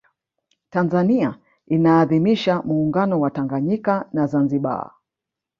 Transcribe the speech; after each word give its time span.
tanzania 0.69 1.35
inaadhimisha 1.67 2.61
muungano 2.61 3.19
wa 3.21 3.31
tanganyika 3.31 4.09
na 4.13 4.27
zanzibar 4.27 4.91